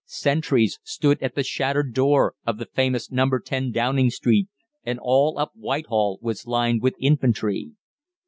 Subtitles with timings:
[0.07, 3.29] Sentries stood at the shattered door of the famous No.
[3.37, 4.47] 10, Downing Street,
[4.83, 7.73] and all up Whitehall was lined with infantry.